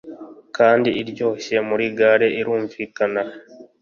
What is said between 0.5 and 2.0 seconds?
Kandi iryoshye muri